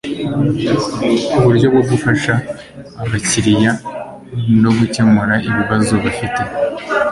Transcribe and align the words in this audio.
uburyo 1.37 1.67
bwo 1.73 1.83
gufasha 1.89 2.33
abakiriya 3.01 3.71
no 4.61 4.71
gukemura 4.77 5.35
ibibazo 5.49 5.93
bafite 6.03 6.41